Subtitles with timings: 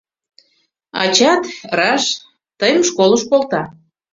[1.03, 1.43] Ачат,
[1.79, 2.03] раш,
[2.59, 3.61] тыйым школыш колта.